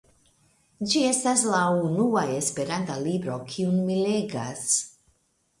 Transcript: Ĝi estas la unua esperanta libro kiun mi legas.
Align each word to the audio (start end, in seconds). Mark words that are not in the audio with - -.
Ĝi 0.93 1.01
estas 1.09 1.43
la 1.49 1.59
unua 1.89 2.23
esperanta 2.37 2.97
libro 3.05 3.39
kiun 3.53 3.79
mi 3.91 4.03
legas. 4.09 4.69